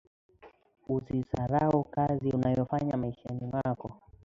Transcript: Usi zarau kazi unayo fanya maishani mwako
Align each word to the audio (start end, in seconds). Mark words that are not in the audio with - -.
Usi 0.95 1.21
zarau 1.31 1.83
kazi 1.83 2.29
unayo 2.29 2.65
fanya 2.65 2.97
maishani 2.97 3.45
mwako 3.45 3.93